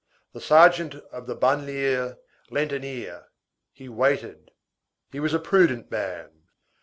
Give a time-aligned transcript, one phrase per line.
[0.33, 2.17] The sergeant of the banlieue
[2.49, 3.27] lent an ear.
[3.71, 4.49] He waited.
[5.11, 6.47] He was a prudent man.